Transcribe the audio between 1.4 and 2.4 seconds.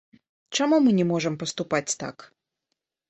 паступаць так?